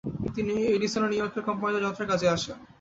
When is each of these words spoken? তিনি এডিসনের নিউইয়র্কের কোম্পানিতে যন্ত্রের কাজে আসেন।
তিনি 0.35 0.53
এডিসনের 0.75 1.11
নিউইয়র্কের 1.11 1.47
কোম্পানিতে 1.49 1.83
যন্ত্রের 1.83 2.09
কাজে 2.11 2.27
আসেন। 2.35 2.57